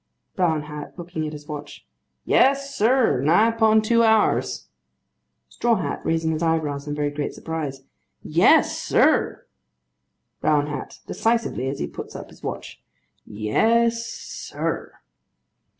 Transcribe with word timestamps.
BROWN 0.35 0.63
HAT. 0.63 0.97
(Looking 0.97 1.27
at 1.27 1.33
his 1.33 1.47
watch.) 1.47 1.85
Yes, 2.25 2.73
sir; 2.75 3.21
nigh 3.21 3.49
upon 3.49 3.83
two 3.83 4.01
hours. 4.01 4.67
STRAW 5.47 5.75
HAT. 5.75 6.03
(Raising 6.03 6.31
his 6.31 6.41
eyebrows 6.41 6.87
in 6.87 6.95
very 6.95 7.11
great 7.11 7.35
surprise.) 7.35 7.83
Yes, 8.23 8.75
sir! 8.79 9.45
BROWN 10.39 10.65
HAT. 10.65 11.01
(Decisively, 11.05 11.69
as 11.69 11.77
he 11.77 11.85
puts 11.85 12.15
up 12.15 12.31
his 12.31 12.41
watch.) 12.41 12.81
Yes, 13.27 14.03
sir. 14.07 14.93